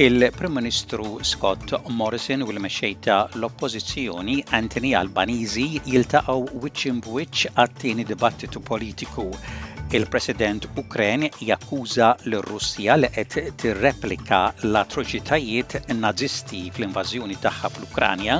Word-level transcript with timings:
Il-Prim 0.00 0.52
Ministru 0.54 1.18
Scott 1.24 1.76
Morrison 1.88 2.40
u 2.42 2.50
l-mexxejta 2.54 3.14
l-Oppożizzjoni 3.40 4.36
Anthony 4.58 4.92
Albanizi 4.98 5.74
jiltaqgħu 5.90 6.60
wiċċ 6.64 6.92
b'wiċċ 7.06 7.50
għat-tieni 7.62 8.04
dibattitu 8.12 8.62
politiku. 8.68 9.24
Il-President 9.98 10.68
Ukren 10.82 11.26
jakkuża 11.48 12.12
l-Russja 12.30 12.94
li 13.00 13.10
qed 13.16 13.40
tirreplika 13.64 14.40
l-atroċitajiet 14.70 15.74
nazisti 16.06 16.62
fl-invażjoni 16.70 17.40
tagħha 17.42 17.74
fl-Ukranja 17.78 18.38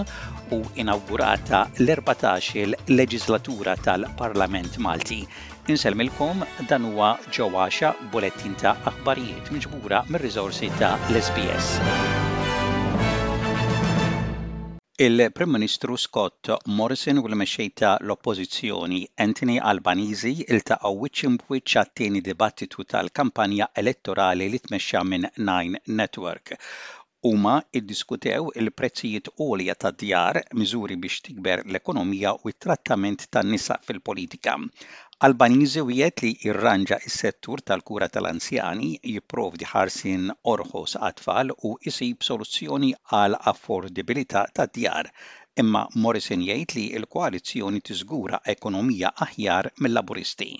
u 0.54 0.62
inaugurata 0.84 1.64
l-14 1.82 2.94
leġislatura 3.00 3.74
tal-Parlament 3.88 4.78
Malti. 4.78 5.24
Inselmilkom 5.72 6.38
dan 6.68 6.84
huwa 6.88 7.08
ġewwaxa 7.36 7.88
bulettin 8.12 8.54
ta' 8.62 8.70
aħbarijiet 8.88 9.50
miġbura 9.52 9.98
mir-riżorsi 10.14 10.70
ta' 10.78 10.94
l-SBS. 11.10 11.66
Il-Prim 15.08 15.50
Ministru 15.56 15.98
Scott 16.04 16.52
Morrison 16.78 17.20
u 17.20 17.26
l-mexxej 17.28 17.68
ta' 17.82 17.92
l-Oppożizzjoni 18.00 19.02
Anthony 19.26 19.58
Albanizi 19.72 20.32
iltaqgħu 20.48 20.94
wiċċ 21.04 21.26
imwiċċ 21.34 21.80
għat-tieni 21.82 22.22
dibattitu 22.30 22.86
tal-kampanja 22.94 23.68
elettorali 23.84 24.48
li 24.48 24.60
tmexxa 24.64 25.02
minn 25.04 25.28
Nine 25.36 25.82
Network. 25.98 26.54
Huma 27.28 27.58
iddiskutew 27.74 28.52
il-prezzijiet 28.62 29.28
għolja 29.36 29.74
ta' 29.82 29.92
djar, 30.00 30.38
miżuri 30.54 30.96
biex 31.02 31.20
tikber 31.28 31.64
l-ekonomija 31.66 32.32
u 32.46 32.52
t-trattament 32.54 33.26
tan-nisa 33.34 33.76
fil-politika. 33.84 34.54
Albaniżi 35.18 35.80
wiet 35.88 36.20
li 36.22 36.28
irranġa 36.46 36.96
is 37.08 37.14
settur 37.24 37.58
tal-kura 37.66 38.06
tal-anzjani 38.14 38.90
jipprovdi 39.12 39.66
ħarsin 39.66 40.28
orħos 40.52 40.94
għatfall 41.02 41.50
u 41.66 41.72
jisib 41.82 42.22
soluzzjoni 42.22 42.92
għal 43.18 43.34
affordabilità 43.52 44.44
ta' 44.54 44.68
djar 44.70 45.08
imma 45.64 45.82
Morrison 46.04 46.38
jgħid 46.46 46.76
li 46.78 46.84
l-koalizzjoni 47.00 47.82
tiżgura 47.90 48.38
ekonomija 48.54 49.10
aħjar 49.26 49.72
mill-laburisti. 49.82 50.50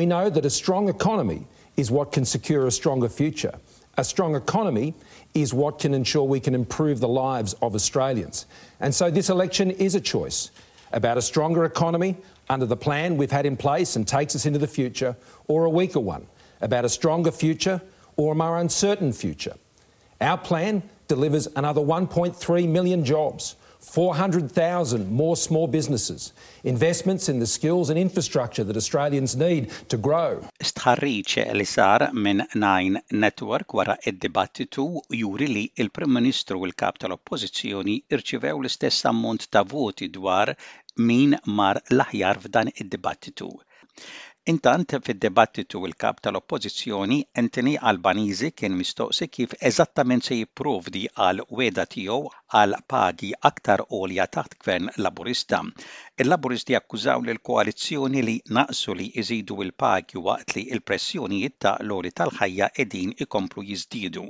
We 0.00 0.06
know 0.08 0.30
that 0.32 0.46
a 0.46 0.54
strong 0.62 0.88
economy 0.88 1.42
is 1.76 1.90
what 1.92 2.10
can 2.10 2.24
secure 2.24 2.66
a 2.66 2.72
stronger 2.80 3.10
future. 3.10 3.52
A 3.98 4.04
strong 4.14 4.34
economy 4.34 4.94
is 5.34 5.52
what 5.52 5.78
can 5.78 5.92
ensure 5.92 6.24
we 6.24 6.40
can 6.40 6.54
improve 6.54 7.00
the 7.00 7.12
lives 7.20 7.52
of 7.60 7.74
Australians. 7.74 8.46
And 8.80 8.94
so 8.94 9.10
this 9.10 9.28
election 9.28 9.70
is 9.70 9.94
a 9.94 10.00
choice. 10.00 10.48
about 10.94 11.18
a 11.18 11.22
stronger 11.22 11.64
economy 11.64 12.16
under 12.48 12.64
the 12.64 12.76
plan 12.76 13.16
we've 13.16 13.32
had 13.32 13.44
in 13.44 13.56
place 13.56 13.96
and 13.96 14.06
takes 14.08 14.34
us 14.36 14.46
into 14.46 14.58
the 14.60 14.66
future, 14.68 15.16
or 15.48 15.64
a 15.64 15.70
weaker 15.70 16.00
one, 16.00 16.24
about 16.60 16.84
a 16.84 16.88
stronger 16.88 17.32
future 17.32 17.82
or 18.16 18.32
a 18.32 18.36
more 18.36 18.56
uncertain 18.58 19.12
future. 19.12 19.54
Our 20.20 20.38
plan 20.38 20.82
delivers 21.08 21.48
another 21.56 21.80
1.3 21.80 22.68
million 22.68 23.04
jobs, 23.04 23.56
400,000 23.90 25.10
more 25.10 25.36
small 25.36 25.66
businesses, 25.68 26.32
investments 26.64 27.28
in 27.28 27.38
the 27.38 27.46
skills 27.46 27.90
and 27.90 27.98
infrastructure 27.98 28.64
that 28.64 28.76
Australians 28.78 29.36
need 29.36 29.70
to 29.88 29.96
grow. 29.98 30.40
Nine 32.74 32.94
Network 33.24 33.68
wara 33.78 33.96
id-dibattitu 34.10 34.84
juri 35.20 35.46
li 35.56 35.64
il-Prim 35.82 36.10
Ministru 36.18 36.56
u 36.62 36.66
l-Kap 36.68 36.98
tal-Oppożizzjoni 37.02 37.96
irċivew 38.16 38.60
l-istess 38.62 39.04
ammont 39.12 39.48
ta' 39.52 39.64
voti 39.76 40.08
dwar 40.18 40.56
min 40.96 41.36
mar 41.60 41.80
l-aħjar 41.96 42.42
f'dan 42.46 42.72
id-dibattitu. 42.74 43.50
Intant 44.52 44.92
fid-debattitu 45.04 45.80
il-kap 45.88 46.18
tal-Oppożizzjoni 46.24 47.16
Anthony 47.42 47.72
Albanizi 47.90 48.48
kien 48.60 48.74
mistoqsi 48.80 49.28
kif 49.36 49.54
eżattament 49.70 50.26
se 50.28 50.36
jipprovdi 50.38 51.00
għal 51.26 51.40
weda 51.60 51.86
tiegħu 51.94 52.18
għal 52.58 52.76
pagi 52.94 53.30
aktar 53.50 53.84
għolja 53.86 54.26
taħt 54.36 54.58
gvern 54.66 54.92
laburista. 55.06 55.62
Il-laburisti 56.24 56.76
akkużaw 56.80 57.24
l 57.34 57.40
koalizzjoni 57.50 58.26
li 58.30 58.36
naqsu 58.60 58.98
li 59.00 59.08
iżidu 59.24 59.58
il-pagi 59.68 60.22
waqt 60.28 60.58
li 60.58 60.66
il-pressjonijiet 60.76 61.58
ta' 61.66 61.74
l 61.88 62.14
tal-ħajja 62.22 62.72
edin 62.86 63.16
ikomplu 63.28 63.64
jizdidu 63.70 64.28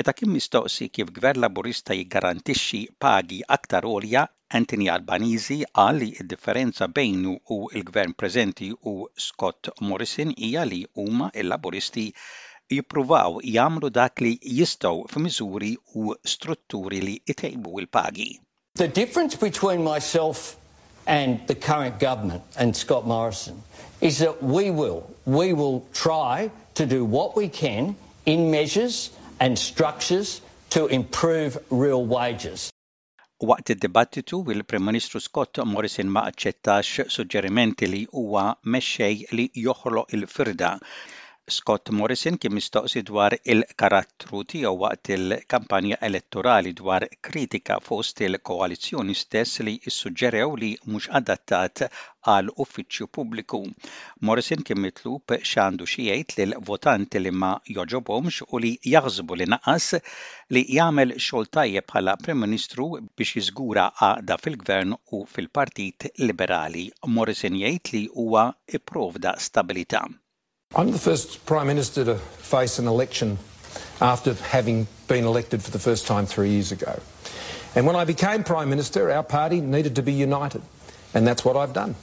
meta 0.00 0.12
kien 0.20 0.34
mistoqsi 0.36 0.92
kif 0.98 1.14
gvern 1.20 1.40
laburista 1.48 1.96
jiggarantixxi 2.02 2.84
pagi 3.06 3.40
aktar 3.60 3.88
għolja 3.94 4.28
Anthony 4.50 4.86
Albanizi 4.88 5.62
qal 5.76 5.96
li 6.00 6.14
differenza 6.26 6.86
bejnu 6.88 7.34
u 7.54 7.56
l-gvern 7.76 8.12
preżenti 8.16 8.70
u 8.82 8.92
Scott 9.16 9.68
Morrison 9.80 10.32
hija 10.38 10.62
li 10.64 10.84
huma 10.96 11.28
l-laburisti 11.34 12.06
jippruvaw 12.76 13.36
jagħmlu 13.44 13.90
dak 13.98 14.22
li 14.24 14.32
jistgħu 14.60 15.02
f'miżuri 15.12 15.74
u 16.00 16.14
strutturi 16.34 17.00
li 17.04 17.18
jtejbu 17.34 17.74
il-pagi. 17.84 18.28
The 18.76 18.88
difference 18.88 19.34
between 19.36 19.84
myself 19.84 20.56
and 21.06 21.40
the 21.46 21.54
current 21.54 21.98
government 21.98 22.42
and 22.56 22.74
Scott 22.76 23.06
Morrison 23.06 23.60
is 24.00 24.18
that 24.18 24.42
we 24.42 24.70
will 24.70 25.02
we 25.26 25.52
will 25.52 25.80
try 25.92 26.50
to 26.74 26.86
do 26.86 27.04
what 27.04 27.36
we 27.36 27.48
can 27.48 27.96
in 28.24 28.50
measures 28.50 29.10
and 29.40 29.58
structures 29.58 30.40
to 30.70 30.86
improve 30.86 31.58
real 31.70 32.04
wages. 32.06 32.70
Waqt 33.48 33.70
id-dibattitu 33.72 34.38
il-Prim 34.54 34.82
Ministru 34.90 35.20
Scott 35.26 35.60
Morrison 35.74 36.10
ma 36.16 36.24
aċċettax 36.32 37.06
suġġerimenti 37.18 37.90
li 37.94 38.02
huwa 38.22 38.46
mexxej 38.78 39.20
li 39.40 39.50
joħloq 39.68 40.18
il-firda 40.20 40.78
Scott 41.56 41.88
Morrison 41.98 42.34
kien 42.42 42.52
mistoqsi 42.56 43.00
dwar 43.08 43.32
il-karattru 43.52 44.40
tiegħu 44.52 44.72
waqt 44.80 45.10
il-kampanja 45.14 45.96
elettorali 46.08 46.72
dwar 46.80 47.06
kritika 47.28 47.78
fost 47.86 48.20
il-koalizzjoni 48.26 49.14
stess 49.20 49.60
li 49.68 49.72
issuġġerew 49.90 50.58
li 50.64 50.68
mhux 50.90 51.08
adattat 51.20 51.84
għal 52.32 52.50
uffiċċju 52.64 53.08
pubbliku. 53.18 53.62
Morrison 54.30 54.66
kien 54.70 54.80
mitlub 54.84 55.36
xandu 55.52 55.88
xi 55.94 56.10
jgħid 56.10 56.36
lil 56.42 56.52
votanti 56.72 57.24
li 57.24 57.32
ma 57.44 57.54
joġobhomx 57.78 58.50
u 58.52 58.62
li 58.66 58.74
jaħsbu 58.96 59.40
li 59.42 59.48
naqas 59.54 59.88
li 60.56 60.66
jagħmel 60.80 61.16
xogħol 61.22 61.50
tajjeb 61.58 61.90
bħala 61.94 62.18
Prim 62.26 62.44
Ministru 62.44 62.90
biex 63.00 63.34
jiżgura 63.40 63.88
għaqda 64.10 64.38
fil-Gvern 64.44 64.94
u 65.16 65.24
fil-Partit 65.36 66.10
Liberali. 66.28 66.86
Morrison 67.16 67.56
jgħid 67.64 67.92
li 67.96 68.04
huwa 68.20 68.48
ipprovda 68.80 69.38
stabilità. 69.50 70.04
I'm 70.76 70.90
the 70.92 70.98
first 70.98 71.46
Prime 71.46 71.66
Minister 71.66 72.04
to 72.04 72.16
face 72.16 72.78
an 72.78 72.86
election 72.86 73.38
after 74.02 74.34
having 74.34 74.86
been 75.08 75.24
elected 75.24 75.62
for 75.62 75.70
the 75.70 75.78
first 75.78 76.06
time 76.06 76.26
three 76.26 76.50
years 76.50 76.72
ago. 76.72 77.00
And 77.74 77.86
when 77.86 77.96
I 77.96 78.04
became 78.04 78.44
Prime 78.44 78.68
Minister, 78.68 79.10
our 79.10 79.22
party 79.22 79.62
needed 79.62 79.96
to 79.96 80.02
be 80.02 80.12
united. 80.12 80.60
And 81.14 81.26
that's 81.26 81.42
what 81.42 81.56
I've 81.56 81.72
done. 81.72 81.94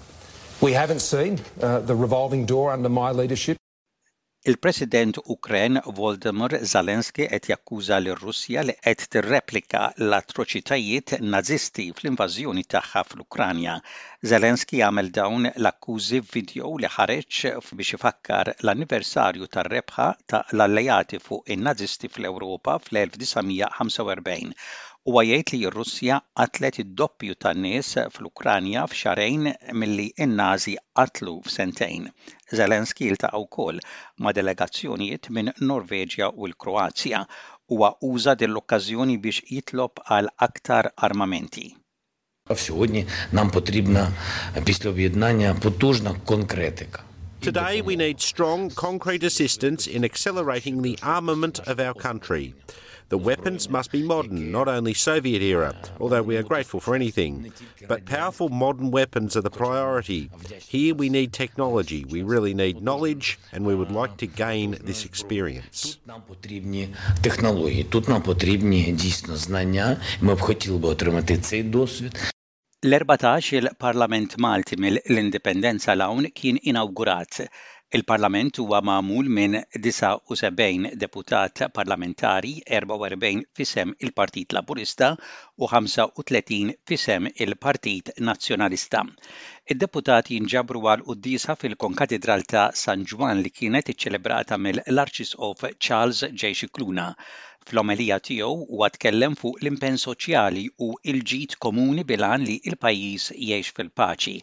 We 0.61 0.73
haven't 0.73 1.01
seen 1.01 1.41
uh, 1.61 1.79
the 1.81 1.95
revolving 1.95 2.47
door 2.47 2.71
under 2.71 2.89
my 2.89 3.11
leadership. 3.11 3.55
Il-President 4.51 5.17
Ukren 5.33 5.77
Voldemar 5.99 6.53
Zalenski 6.73 7.25
qed 7.29 7.47
jakkuża 7.51 7.97
l 8.03 8.09
russja 8.19 8.61
li 8.67 8.75
qed 8.83 9.05
tirreplika 9.15 9.79
l-atroċitajiet 10.09 11.15
nazisti 11.35 11.85
fl-invażjoni 11.97 12.65
tagħha 12.75 13.01
fl-Ukranja. 13.07 13.79
Zelenski 14.33 14.83
għamel 14.89 15.09
dawn 15.17 15.49
l-akkużi 15.63 16.21
video 16.35 16.69
li 16.83 16.93
ħareġ 16.97 17.41
biex 17.81 17.97
ifakkar 17.99 18.53
l-anniversarju 18.59 19.49
tar-rebħa 19.57 20.07
ta' 20.29 20.43
l-allejati 20.57 21.23
fuq 21.29 21.55
in-nazisti 21.57 22.13
fl-Ewropa 22.15 22.77
fl-1945 22.85 24.53
u 25.05 25.13
jgħid 25.21 25.51
li 25.59 25.65
r-Russja 25.69 26.15
għatlet 26.41 26.79
id-doppju 26.81 27.35
tan-nies 27.37 27.91
fl-Ukranja 28.09 28.87
f'xarejn 28.89 29.51
milli 29.77 30.07
n 30.25 30.31
nazi 30.39 30.73
għatlu 30.81 31.35
f'sentejn. 31.45 32.07
Zelenski 32.49 33.05
iltaqa' 33.11 33.41
wkoll 33.43 33.83
ma' 34.25 34.33
delegazzjonijiet 34.33 35.29
minn 35.35 35.51
Norveġja 35.61 36.31
u 36.33 36.49
l-Kroazja 36.49 37.19
u 37.69 37.77
uża 38.09 38.33
dell 38.37 38.55
l-okkażjoni 38.55 39.19
biex 39.21 39.43
jitlob 39.51 40.01
għal 40.07 40.31
aktar 40.47 40.91
armamenti. 40.97 41.75
Сьогодні 42.55 43.07
нам 43.31 43.49
потрібна 43.51 44.11
після 44.65 44.89
об'єднання 44.89 45.55
потужна 45.61 46.13
конкретика. 46.25 47.01
Today, 47.41 47.81
we 47.81 47.95
need 47.95 48.19
strong, 48.21 48.69
concrete 48.71 49.23
assistance 49.23 49.85
in 49.87 50.03
accelerating 50.09 50.81
the 50.81 50.95
armament 51.03 51.59
of 51.67 51.79
our 51.79 51.93
country. 51.93 52.53
The 53.09 53.17
weapons 53.19 53.69
must 53.69 53.91
be 53.91 54.01
modern, 54.01 54.51
not 54.51 54.67
only 54.67 54.95
Soviet 54.95 55.39
era, 55.41 55.75
although 55.99 56.23
we 56.23 56.37
are 56.37 56.43
grateful 56.43 56.79
for 56.79 56.95
anything. 56.95 57.53
But 57.87 58.05
powerful 58.05 58.49
modern 58.49 58.89
weapons 58.89 59.37
are 59.37 59.41
the 59.41 59.51
priority. 59.51 60.31
Here 60.67 60.95
we 60.95 61.09
need 61.09 61.31
technology, 61.31 62.03
we 62.09 62.23
really 62.23 62.55
need 62.55 62.81
knowledge, 62.81 63.37
and 63.51 63.63
we 63.63 63.75
would 63.75 63.91
like 63.91 64.17
to 64.17 64.25
gain 64.25 64.77
this 64.83 65.05
experience. 65.05 65.99
L-14 72.83 73.77
parlament 73.79 74.35
Malti 74.37 74.77
mill-indipendenza 74.77 75.91
l 75.93 76.31
kien 76.33 76.57
Il-Parlament 77.95 78.57
huwa 78.59 78.79
ma'mul 78.87 79.27
minn 79.35 79.53
79 79.81 80.89
deputat 81.03 81.61
parlamentari, 81.77 82.51
44 82.65 83.45
fisem 83.55 83.93
il-Partit 83.99 84.51
Laburista 84.51 85.15
u 85.55 85.69
35 86.31 86.79
fisem 86.83 87.29
il-Partit 87.45 88.11
Nazzjonalista. 88.27 89.05
Id-deputati 89.71 90.35
jinġabru 90.41 90.83
għal 90.91 91.05
uddisa 91.15 91.55
fil-Konkatedral 91.61 92.43
ta' 92.51 92.65
San 92.83 93.07
Juan 93.13 93.39
li 93.45 93.53
kienet 93.61 93.93
iċċelebrata 93.95 94.59
mill-Arċisqof 94.65 95.63
Charles 95.79 96.19
J. 96.35 96.51
Scicluna 96.53 97.07
fl-omelija 97.65 98.17
tiegħu 98.27 98.73
huwa 98.73 98.91
tkellem 98.97 99.33
fuq 99.39 99.63
l-impenn 99.63 99.97
soċjali 100.03 100.67
u 100.85 100.91
l-ġid 100.99 101.55
komuni 101.63 102.03
bilan 102.11 102.43
li 102.43 102.59
il-pajjiż 102.59 103.29
jgħix 103.39 103.73
fil-paċi. 103.79 104.37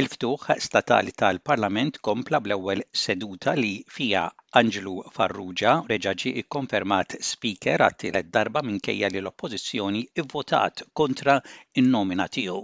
Il-ftuħ 0.00 0.52
statali 0.64 1.12
tal-Parlament 1.20 1.96
kompla 2.08 2.38
bl-ewwel 2.42 2.82
seduta 3.04 3.54
li 3.60 3.70
fija 3.94 4.20
Angelu 4.60 4.92
Farrugia 5.16 5.72
reġaġi 5.92 6.30
ikkonfermat 6.42 7.16
speaker 7.30 7.84
għat-tielet 7.86 8.28
darba 8.36 8.62
minkejja 8.68 9.10
li 9.14 9.22
l-oppożizzjoni 9.22 10.04
ivvotat 10.24 10.84
kontra 11.02 11.34
in-nomina 11.82 12.28
tiegħu. 12.38 12.62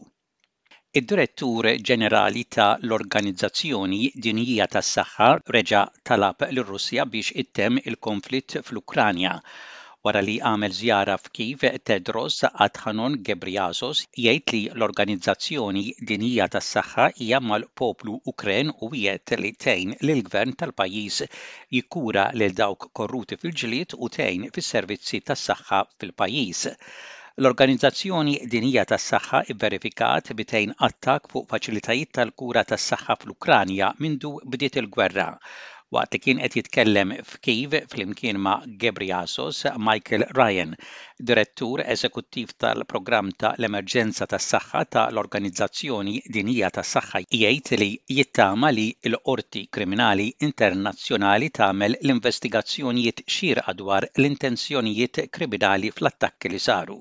Id-direttur 1.03 1.73
ġenerali 1.91 2.47
ta' 2.59 2.71
l-Organizzazzjoni 2.85 4.01
Dinjija 4.29 4.71
tas 4.77 4.95
saħħa 5.01 5.33
reġa 5.59 5.83
talab 6.13 6.49
l-Russja 6.53 7.09
biex 7.17 7.35
ittem 7.47 7.83
il-konflitt 7.89 8.61
fl-Ukranja 8.67 9.39
wara 10.05 10.21
li 10.25 10.33
għamel 10.49 10.73
żjara 10.77 11.15
f'Kiv 11.21 11.63
Tedros 11.89 12.35
Adhanon 12.65 13.15
Gebriasos 13.27 14.03
jgħid 14.21 14.51
li 14.53 14.59
l-Organizzazzjoni 14.75 15.85
Dinija 16.11 16.49
tas-Saħħa 16.55 17.07
hija 17.25 17.41
mal-poplu 17.47 18.19
Ukren 18.33 18.75
u 18.75 18.91
wiegħed 18.97 19.35
li 19.41 19.53
tgħin 19.67 19.95
lill 20.05 20.21
gvern 20.29 20.53
tal-pajjiż 20.61 21.23
jikkura 21.79 22.27
lil 22.37 22.53
dawk 22.61 22.91
korruti 23.01 23.41
fil-ġlied 23.41 23.97
u 24.05 24.13
tgħin 24.19 24.45
fis-servizzi 24.59 25.23
tas-saħħa 25.31 25.81
fil-pajjiż. 25.97 26.65
L-Organizzazzjoni 27.43 28.37
Dinija 28.51 28.85
tas-Saħħa 28.93 29.41
verifikat 29.65 30.35
bitejn 30.39 30.77
attak 30.87 31.33
fuq 31.33 31.49
faċilitajiet 31.55 32.13
tal-kura 32.21 32.63
tas-saħħa 32.75 33.17
fl-Ukranja 33.25 33.95
mindu 34.05 34.37
bdiet 34.53 34.77
il-gwerra 34.85 35.33
waqt 35.95 36.15
li 36.17 36.21
kien 36.25 36.39
qed 36.43 36.55
jitkellem 36.57 37.11
f'Kiev 37.31 37.73
flimkien 37.93 38.39
ma' 38.45 38.63
Gebriasos 38.83 39.59
Michael 39.89 40.25
Ryan, 40.39 40.71
direttur 41.31 41.83
eżekuttiv 41.95 42.55
tal-programm 42.63 43.29
ta' 43.43 43.51
l-emerġenza 43.59 44.27
tas-saħħa 44.33 44.83
ta' 44.97 45.05
l-Organizzazzjoni 45.15 46.15
Dinija 46.37 46.71
tas-Saħħa 46.79 47.23
jgħid 47.41 47.73
li 47.83 47.91
jittama 48.21 48.73
li 48.79 48.87
l-Qorti 49.13 49.65
Kriminali 49.79 50.31
Internazzjonali 50.49 51.53
tagħmel 51.61 51.99
l-investigazzjonijiet 52.01 53.25
xierqa 53.37 53.77
dwar 53.83 54.01
l-intenzjonijiet 54.17 55.25
kriminali 55.39 55.93
fl-attakki 55.99 56.49
li 56.57 56.63
saru. 56.71 56.99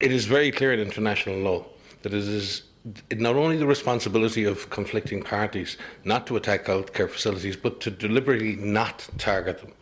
It 0.00 0.12
is 0.20 0.24
very 0.24 0.50
clear 0.52 0.72
in 0.72 0.80
international 0.88 1.38
law 1.50 1.62
that 2.02 2.12
it 2.14 2.24
is 2.24 2.62
not 3.12 3.34
only 3.36 3.56
the 3.56 3.66
responsibility 3.66 4.44
of 4.44 4.70
conflicting 4.70 5.20
parties 5.22 5.76
not 6.04 6.26
to 6.26 6.36
attack 6.36 6.66
healthcare 6.66 7.10
facilities, 7.10 7.56
but 7.56 7.80
to 7.80 7.90
deliberately 7.90 8.56
not 8.56 9.08
target 9.18 9.60
them. 9.60 9.72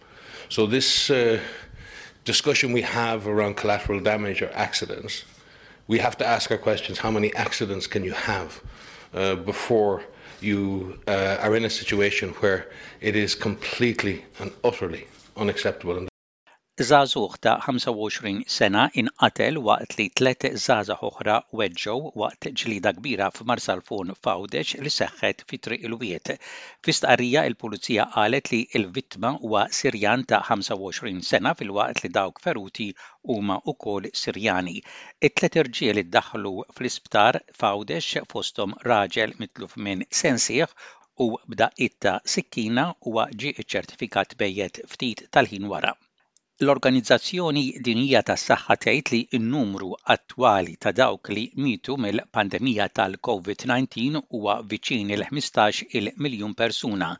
So 0.48 0.66
this 0.66 1.10
uh, 1.10 1.40
discussion 2.24 2.72
we 2.72 2.82
have 2.82 3.26
around 3.26 3.56
collateral 3.56 4.00
damage 4.00 4.40
or 4.40 4.50
accidents, 4.54 5.24
we 5.86 5.98
have 5.98 6.16
to 6.18 6.26
ask 6.26 6.50
our 6.50 6.58
questions: 6.58 6.98
How 6.98 7.10
many 7.10 7.34
accidents 7.34 7.86
can 7.86 8.04
you 8.04 8.12
have 8.12 8.62
uh, 9.12 9.34
before 9.34 10.02
you 10.40 10.98
uh, 11.06 11.38
are 11.40 11.54
in 11.56 11.64
a 11.64 11.70
situation 11.70 12.30
where 12.40 12.70
it 13.00 13.16
is 13.16 13.34
completely 13.34 14.24
and 14.40 14.50
utterly 14.62 15.06
unacceptable? 15.36 16.08
Zazuħ 16.86 17.34
ta' 17.46 17.58
25 17.64 18.38
sena 18.52 18.80
inqatel 19.00 19.58
waqt 19.66 19.92
li 20.00 20.06
tlet 20.20 20.46
żgħażagħ 20.62 21.04
oħra 21.08 21.36
weġġew 21.60 22.08
waqt 22.22 22.48
ġlida 22.62 22.92
kbira 22.96 23.28
f'Marsalfun 23.36 24.08
f'Għawdex 24.16 24.80
li 24.86 24.90
seħħet 24.94 25.44
fi 25.52 25.60
triq 25.66 25.84
il-wiet. 25.90 26.32
Fi 26.82 26.94
stqarrija 26.98 27.44
il-pulizija 27.50 28.08
qalet 28.16 28.50
li 28.56 28.60
l-vittma 28.80 29.30
huwa 29.36 29.62
Sirjan 29.80 30.24
ta' 30.32 30.40
25 30.48 31.22
sena 31.28 31.52
fil-waqt 31.60 32.02
li 32.02 32.10
dawk 32.18 32.42
feruti 32.48 32.88
huma 33.22 33.60
wkoll 33.72 34.10
Sirjani. 34.24 34.76
it 35.28 35.36
tlet 35.38 35.60
irġiel 35.62 36.02
iddaħħlu 36.02 36.54
fl-isptar 36.76 37.38
f'Għawdex 37.54 38.26
fosthom 38.34 38.74
raġel 38.90 39.36
mitluf 39.44 39.76
minn 39.76 40.02
sensieħ 40.24 40.74
u 41.22 41.30
b'daqqiet 41.54 41.98
ta' 42.08 42.16
sikkina 42.34 42.88
huwa 43.06 43.28
ġie 43.44 43.54
ċertifikat 43.62 44.34
bejjed 44.42 44.82
ftit 44.96 45.28
tal-ħin 45.38 45.70
wara. 45.70 45.94
L-Organizzazzjoni 46.62 47.62
Dinija 47.86 48.20
tas-Saħħa 48.26 48.74
tgħid 48.84 49.08
li 49.14 49.18
n-numru 49.38 49.88
attwali 50.14 50.76
ta' 50.86 50.92
dawk 51.00 51.32
li 51.34 51.42
mietu 51.64 51.96
mill-pandemija 52.04 52.86
tal-COVID-19 53.00 54.22
huwa 54.38 54.54
viċin 54.74 55.10
il-15 55.16 55.88
il 56.02 56.12
miljun 56.28 56.54
persuna. 56.62 57.10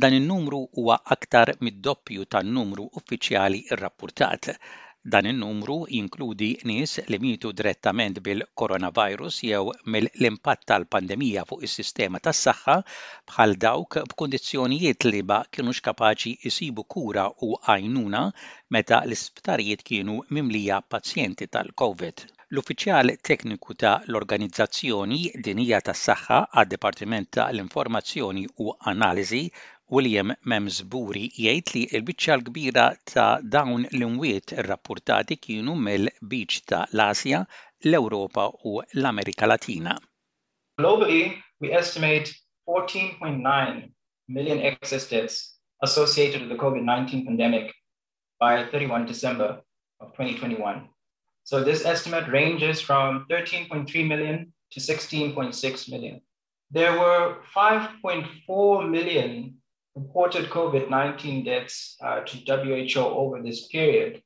Dan 0.00 0.18
in-numru 0.20 0.64
huwa 0.72 0.98
aktar 1.20 1.54
mid-doppju 1.62 2.28
tan-numru 2.34 2.90
uffiċjali 3.02 3.66
rrappurtat. 3.80 4.56
Dan 5.04 5.26
in-numru 5.28 5.76
jinkludi 5.94 6.48
nies 6.70 6.92
li 7.12 7.18
mitu 7.22 7.50
direttament 7.60 8.18
bil-coronavirus 8.26 9.38
jew 9.48 9.72
mill-impatt 9.94 10.60
tal-pandemija 10.72 11.42
fuq 11.48 11.64
is-sistema 11.68 12.20
tas-saħħa 12.26 12.76
bħal 13.32 13.56
dawk 13.64 13.96
b'kundizzjonijiet 14.12 15.08
li 15.08 15.22
ba 15.32 15.40
kienux 15.56 15.82
kapaċi 15.88 16.34
jsibu 16.52 16.86
kura 16.96 17.24
u 17.48 17.48
għajnuna 17.56 18.22
meta 18.78 19.00
l-isptarijiet 19.08 19.82
kienu 19.90 20.20
mimlija 20.38 20.78
pazjenti 20.94 21.50
tal-COVID. 21.56 22.16
L-Uffiċjal 22.52 23.16
Tekniku 23.26 23.74
ta' 23.82 23.96
l-Organizzazzjoni 24.06 25.20
Dinija 25.46 25.82
tas 25.88 26.06
saħħa 26.10 26.38
għad 26.52 26.70
Dipartiment 26.76 27.30
ta' 27.38 27.48
l-Informazzjoni 27.50 28.44
u 28.62 28.74
Analiżi 28.92 29.46
William 29.90 30.32
Memsburi 30.46 31.28
jgħid 31.36 31.72
li 31.74 31.82
l-biċċa 31.92 32.34
l-kbira 32.36 32.84
ta' 33.12 33.40
dawn 33.42 33.84
l 33.90 34.02
inwiet 34.06 34.54
rrappurtati 34.66 35.36
kienu 35.36 35.74
mill-biċ 35.74 36.62
ta' 36.68 36.86
l-Asja, 36.92 37.42
l 37.90 37.94
europa 37.94 38.48
u 38.64 38.80
l-Amerika 38.94 39.46
Latina. 39.46 39.96
Globally, 40.78 41.42
we 41.60 41.72
estimate 41.72 42.32
14.9 42.66 43.92
million 44.28 44.58
excess 44.60 45.08
deaths 45.08 45.58
associated 45.82 46.40
with 46.40 46.48
the 46.50 46.56
COVID-19 46.56 47.26
pandemic 47.26 47.74
by 48.40 48.64
31 48.66 49.04
December 49.06 49.60
of 50.00 50.12
2021. 50.12 50.88
So 51.44 51.62
this 51.64 51.84
estimate 51.84 52.28
ranges 52.28 52.80
from 52.80 53.26
13.3 53.28 54.06
million 54.06 54.52
to 54.70 54.80
16.6 54.80 55.90
million. 55.90 56.20
There 56.70 56.98
were 56.98 57.36
5.4 57.54 58.88
million 58.88 59.54
reported 59.94 60.48
COVID 60.50 60.88
19 60.90 61.44
deaths 61.44 61.96
uh, 62.02 62.20
to 62.20 62.38
WHO 62.38 63.00
over 63.02 63.42
this 63.42 63.66
period. 63.68 64.22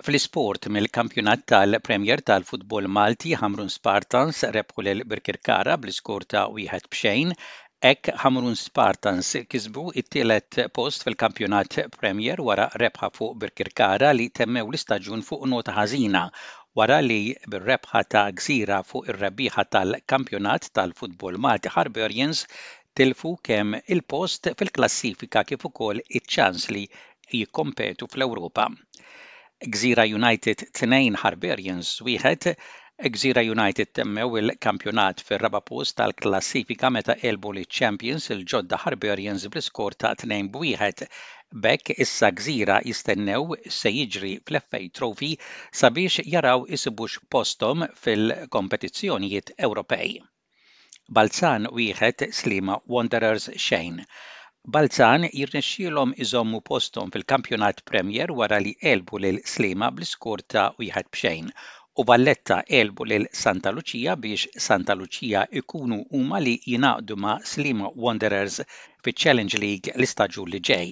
Fl-isport 0.00 0.64
mill-kampjonat 0.74 1.42
tal-Premier 1.46 2.18
tal-Futbol 2.24 2.86
Malti 2.88 3.34
Hamrun 3.36 3.68
Spartans 3.72 4.38
rebħu 4.54 4.82
lil 4.86 5.02
Birkirkara 5.10 5.74
bl-iskor 5.82 6.24
ta' 6.24 6.46
wieħed 6.54 6.86
b'xejn 6.90 7.34
Ek 7.90 8.08
Hamrun 8.22 8.56
Spartans 8.60 9.30
kisbu 9.48 9.84
it-tielet 10.02 10.58
post 10.76 11.04
fil-kampjonat 11.06 11.78
Premier 11.98 12.40
wara 12.44 12.66
rebħa 12.82 13.08
fuq 13.16 13.36
Birkirkara 13.44 14.10
li 14.16 14.26
temmew 14.36 14.66
l-istaġun 14.72 15.22
fuq 15.24 15.44
nota 15.52 15.76
ħażina 15.76 16.24
wara 16.78 16.96
li 17.02 17.24
bil 17.52 17.62
rebħa 17.68 18.00
ta' 18.14 18.26
gżira 18.40 18.76
fuq 18.90 19.10
ir-rebbieħa 19.10 19.64
tal-kampjonat 19.76 20.68
tal-futbol 20.78 21.38
Malti 21.46 21.72
Harbourians 21.76 22.44
tilfu 23.00 23.32
kemm 23.48 23.80
il-post 23.96 24.52
fil-klassifika 24.60 25.42
kif 25.50 25.66
ukoll 25.70 26.02
iċ-ċans 26.04 26.68
li 26.76 26.84
jikkompetu 27.32 28.06
fl-Ewropa. 28.12 28.68
Gżira 29.74 30.06
United 30.18 30.62
2 30.70 31.20
Harbourians 31.24 31.96
wieħed 32.10 32.54
Gżira 33.02 33.40
United 33.42 33.92
temmew 33.94 34.34
il-kampjonat 34.36 35.20
fil 35.24 35.38
raba 35.40 35.60
post 35.62 35.96
tal-klassifika 35.96 36.90
meta 36.92 37.14
elbu 37.30 37.52
li 37.56 37.62
Champions 37.78 38.26
il-ġodda 38.34 38.78
Harbarians 38.82 39.46
bl-iskor 39.54 39.94
ta' 40.02 40.10
2 40.22 40.38
bwiħet. 40.56 41.06
Bekk 41.66 41.94
issa 42.04 42.28
gżira 42.40 42.76
jistennew 42.84 43.56
se 43.78 43.88
jiġri 43.94 44.34
fl-FA 44.50 44.80
Trophy 44.98 45.30
sabiex 45.80 46.26
jaraw 46.34 46.66
isibux 46.78 47.16
postom 47.36 47.86
fil-kompetizzjonijiet 48.02 49.54
Ewropej. 49.56 50.20
Balzan 51.08 51.70
wieħed 51.80 52.28
slima 52.42 52.80
Wanderers 52.96 53.48
xejn. 53.68 54.04
Balzan 54.76 55.24
jirnexxielhom 55.30 56.12
iżommu 56.26 56.60
postom 56.72 57.10
fil-kampjonat 57.16 57.80
Premier 57.92 58.30
wara 58.42 58.60
li 58.60 58.76
elbu 58.92 59.18
lil 59.24 59.40
Slima 59.54 59.88
bl-iskur 59.90 60.44
ta' 60.52 60.68
wieħed 60.84 61.08
b'xejn 61.10 61.54
u 62.00 62.04
Valletta 62.08 62.56
elbu 62.80 63.04
lil 63.10 63.24
Santa 63.42 63.70
Lucia 63.78 64.12
biex 64.24 64.42
Santa 64.66 64.94
Lucia 65.00 65.40
ikunu 65.60 65.96
huma 66.14 66.38
li 66.46 66.54
jinaqdu 66.72 67.14
ma' 67.24 67.42
Slima 67.50 67.86
Wanderers 68.04 68.56
fi 69.02 69.14
Challenge 69.24 69.56
League 69.64 69.94
l-istaġun 69.98 70.48
li 70.54 70.60
ġej. 70.70 70.88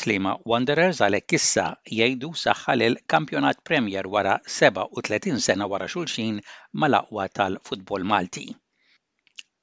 Slima 0.00 0.34
Wanderers 0.52 1.00
għalhekk 1.06 1.38
issa 1.40 1.66
jgħidu 1.96 2.32
saħħa 2.44 2.78
lil 2.82 3.00
kampjonat 3.16 3.64
Premier 3.70 4.12
wara 4.18 4.38
37 4.60 5.40
sena 5.48 5.70
wara 5.74 5.92
xulxin 5.96 6.42
mal-aqwa 6.84 7.28
tal-futbol 7.40 8.10
Malti. 8.14 8.48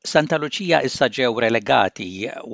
Santa 0.09 0.37
Lucia 0.41 0.77
issa 0.87 1.07
ġew 1.15 1.33
relegati 1.43 2.05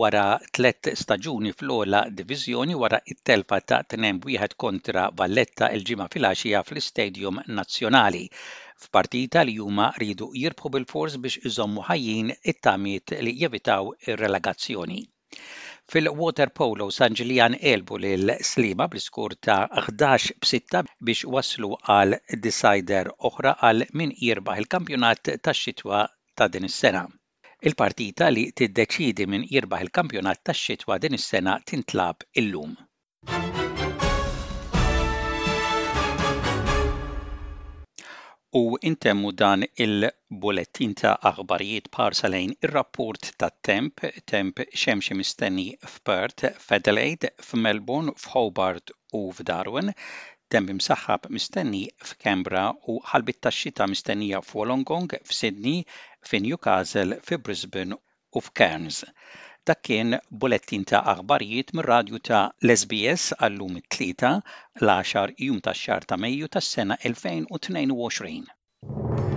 wara 0.01 0.21
tlet 0.57 0.87
staġuni 1.01 1.51
fl-ola 1.57 1.99
diviżjoni 2.21 2.77
wara 2.83 2.99
it-telfa 3.13 3.59
ta' 3.71 3.77
tnem 3.91 4.21
wieħed 4.23 4.55
kontra 4.63 5.03
Valletta 5.19 5.67
il-ġimgħa 5.75 6.07
filgħaxija 6.15 6.61
fl-Istadium 6.69 7.37
Nazzjonali 7.59 8.23
f'partita 8.85 9.43
li 9.49 9.55
huma 9.67 9.91
ridu 10.05 10.31
jirbħu 10.41 10.73
bil-fors 10.77 11.19
biex 11.27 11.43
iżommu 11.51 11.85
ħajjin 11.91 12.33
it-tamiet 12.55 13.15
li 13.27 13.35
jevitaw 13.43 13.93
ir-relegazzjoni. 14.09 15.01
Fil-water 15.93 16.55
polo 16.61 16.89
Sanġiljan 16.99 17.59
elbu 17.75 18.01
lil 18.07 18.35
slima 18.49 18.89
bl 18.95 19.03
iskur 19.05 19.37
ta' 19.49 19.59
11 19.87 20.37
b'6 20.49 20.81
biex 21.11 21.21
waslu 21.35 21.71
għal 21.99 22.19
decider 22.47 23.13
oħra 23.29 23.53
għal 23.69 23.89
min 24.01 24.17
jirbaħ 24.27 24.63
il-kampjonat 24.65 25.35
tax-xitwa 25.43 26.05
ta' 26.33 26.49
din 26.57 26.71
is-sena. 26.73 27.05
Il-partita 27.69 28.27
li 28.27 28.41
tiddeċidi 28.59 29.25
min 29.31 29.43
jirbaħ 29.47 29.83
il-kampjonat 29.85 30.41
tax-xitwa 30.49 30.97
din 30.99 31.13
is-sena 31.15 31.53
tintlab 31.71 32.25
illum. 32.41 32.73
U 38.59 38.63
intemmu 38.89 39.31
dan 39.43 39.63
il-bullettin 39.85 40.97
ta' 40.99 41.15
aħbarijiet 41.31 41.87
parsalejn 41.95 42.51
ir-rapport 42.65 43.31
ta' 43.39 43.51
temp, 43.69 44.03
temp 44.33 44.59
xemxie 44.83 45.15
mistenni 45.21 45.69
f'Perth, 45.93 46.49
f'Adelaide, 46.67 47.31
f'Melbourne, 47.47 48.11
f'Hobart 48.25 48.91
u 49.15 49.29
f'Darwin, 49.39 49.95
temp 50.53 50.69
imsaħħab 50.69 51.31
mistenni 51.33 51.85
f'Kembra 52.11 52.67
u 52.91 52.99
ħalbit 53.13 53.41
ta' 53.47 53.55
xita 53.59 53.87
mistennija 53.95 54.43
f'Wolongong, 54.45 55.15
f'Sydney, 55.25 55.85
fi 56.27 56.39
Newcastle, 56.39 57.17
fi 57.21 57.37
Brisbane 57.37 57.95
u 58.35 58.39
f'Cairns. 58.41 59.03
Dak 59.69 59.81
kien 59.87 60.17
bulettin 60.43 60.83
ta' 60.91 61.01
aħbarijiet 61.15 61.69
mir 61.77 61.85
radju 61.91 62.17
ta' 62.29 62.41
l 62.67 62.69
għallum 62.77 63.73
it-tlieta 63.81 64.31
l-10 64.87 65.27
jum 65.47 65.57
ta' 65.69 65.75
xar 65.83 66.01
ta' 66.09 66.19
Mejju 66.25 66.47
tas-sena 66.57 66.95
2022. 67.05 69.32